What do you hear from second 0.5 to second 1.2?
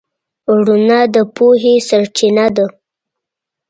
رڼا د